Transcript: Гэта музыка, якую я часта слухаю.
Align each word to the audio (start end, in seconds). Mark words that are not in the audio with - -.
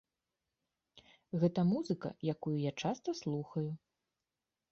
Гэта 1.43 1.65
музыка, 1.73 2.09
якую 2.33 2.55
я 2.61 2.71
часта 2.87 3.09
слухаю. 3.23 3.67